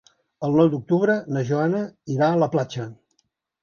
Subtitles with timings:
[0.47, 1.85] El nou d'octubre na Joana
[2.17, 2.93] irà a la platja.